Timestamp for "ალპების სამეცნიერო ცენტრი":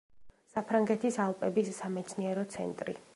1.25-3.01